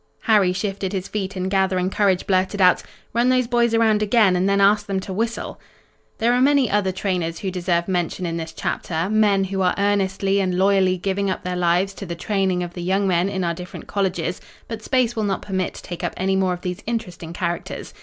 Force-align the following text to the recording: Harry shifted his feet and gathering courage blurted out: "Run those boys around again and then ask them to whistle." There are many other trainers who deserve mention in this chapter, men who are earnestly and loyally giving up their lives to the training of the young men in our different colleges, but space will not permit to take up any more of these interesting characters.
Harry 0.21 0.51
shifted 0.51 0.93
his 0.93 1.07
feet 1.07 1.35
and 1.35 1.51
gathering 1.51 1.87
courage 1.87 2.25
blurted 2.25 2.59
out: 2.59 2.81
"Run 3.13 3.29
those 3.29 3.45
boys 3.45 3.75
around 3.75 4.01
again 4.01 4.35
and 4.35 4.49
then 4.49 4.59
ask 4.59 4.87
them 4.87 4.99
to 5.01 5.13
whistle." 5.13 5.59
There 6.17 6.33
are 6.33 6.41
many 6.41 6.71
other 6.71 6.91
trainers 6.91 7.37
who 7.37 7.51
deserve 7.51 7.87
mention 7.87 8.25
in 8.25 8.35
this 8.37 8.51
chapter, 8.51 9.11
men 9.11 9.43
who 9.43 9.61
are 9.61 9.75
earnestly 9.77 10.39
and 10.39 10.57
loyally 10.57 10.97
giving 10.97 11.29
up 11.29 11.43
their 11.43 11.55
lives 11.55 11.93
to 11.93 12.07
the 12.07 12.15
training 12.15 12.63
of 12.63 12.73
the 12.73 12.81
young 12.81 13.07
men 13.07 13.29
in 13.29 13.43
our 13.43 13.53
different 13.53 13.85
colleges, 13.85 14.41
but 14.67 14.81
space 14.81 15.15
will 15.15 15.21
not 15.23 15.43
permit 15.43 15.75
to 15.75 15.83
take 15.83 16.03
up 16.03 16.15
any 16.17 16.35
more 16.35 16.53
of 16.53 16.61
these 16.61 16.81
interesting 16.87 17.31
characters. 17.31 17.93